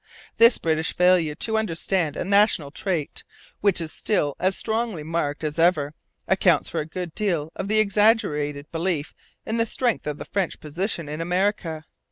[0.37, 3.23] This British failure to understand a national trait,
[3.59, 5.93] which is still as strongly marked as ever,
[6.27, 9.13] accounts for a good deal of the exaggerated belief
[9.45, 11.85] in the strength of the French position in America.